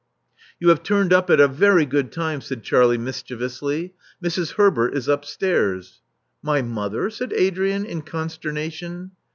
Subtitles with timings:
[0.41, 3.93] '* You have turned up at a very good time," said Charlie mischievously.
[4.19, 4.53] Mrs.
[4.53, 6.01] Herbert is upstairs."
[6.41, 9.11] '*My mother!" said Adrian, in consternation.